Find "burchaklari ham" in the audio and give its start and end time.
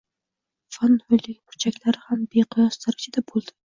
1.51-2.25